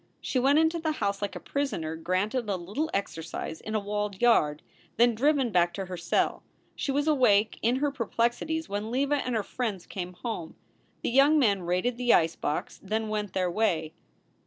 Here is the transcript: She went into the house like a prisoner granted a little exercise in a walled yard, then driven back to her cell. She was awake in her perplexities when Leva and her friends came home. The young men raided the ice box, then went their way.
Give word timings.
She 0.19 0.39
went 0.39 0.57
into 0.57 0.79
the 0.79 0.93
house 0.93 1.21
like 1.21 1.35
a 1.35 1.39
prisoner 1.39 1.95
granted 1.95 2.49
a 2.49 2.55
little 2.55 2.89
exercise 2.91 3.61
in 3.61 3.75
a 3.75 3.79
walled 3.79 4.19
yard, 4.19 4.63
then 4.97 5.13
driven 5.13 5.51
back 5.51 5.75
to 5.75 5.85
her 5.85 5.95
cell. 5.95 6.41
She 6.75 6.91
was 6.91 7.07
awake 7.07 7.59
in 7.61 7.75
her 7.75 7.91
perplexities 7.91 8.67
when 8.67 8.89
Leva 8.89 9.17
and 9.17 9.35
her 9.35 9.43
friends 9.43 9.85
came 9.85 10.13
home. 10.13 10.55
The 11.03 11.11
young 11.11 11.37
men 11.37 11.61
raided 11.61 11.97
the 11.97 12.15
ice 12.15 12.35
box, 12.35 12.79
then 12.81 13.09
went 13.09 13.33
their 13.33 13.51
way. 13.51 13.93